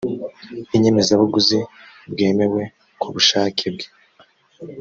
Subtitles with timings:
[0.75, 1.59] inyemezabuguzi
[2.11, 2.61] bwemewe
[2.99, 3.87] ku bushake bwe